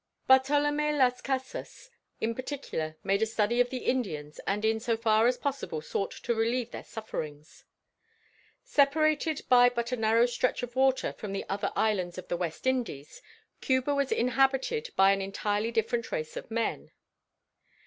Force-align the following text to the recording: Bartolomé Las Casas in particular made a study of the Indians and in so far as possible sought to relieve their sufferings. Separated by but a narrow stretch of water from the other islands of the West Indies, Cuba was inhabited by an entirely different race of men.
Bartolomé 0.27 0.97
Las 0.97 1.21
Casas 1.21 1.91
in 2.19 2.33
particular 2.33 2.97
made 3.03 3.21
a 3.21 3.27
study 3.27 3.61
of 3.61 3.69
the 3.69 3.85
Indians 3.85 4.39
and 4.47 4.65
in 4.65 4.79
so 4.79 4.97
far 4.97 5.27
as 5.27 5.37
possible 5.37 5.79
sought 5.79 6.09
to 6.09 6.33
relieve 6.33 6.71
their 6.71 6.83
sufferings. 6.83 7.65
Separated 8.63 9.43
by 9.47 9.69
but 9.69 9.91
a 9.91 9.95
narrow 9.95 10.25
stretch 10.25 10.63
of 10.63 10.75
water 10.75 11.13
from 11.13 11.33
the 11.33 11.45
other 11.47 11.71
islands 11.75 12.17
of 12.17 12.29
the 12.29 12.35
West 12.37 12.65
Indies, 12.65 13.21
Cuba 13.61 13.93
was 13.93 14.11
inhabited 14.11 14.89
by 14.95 15.11
an 15.11 15.21
entirely 15.21 15.69
different 15.71 16.11
race 16.11 16.35
of 16.35 16.49
men. 16.49 16.89